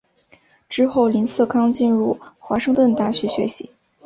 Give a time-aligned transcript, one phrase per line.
[0.67, 3.69] 之后林瑟康进入华盛顿大学学习。